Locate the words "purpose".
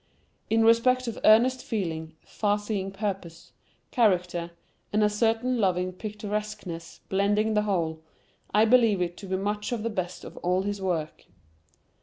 2.89-3.51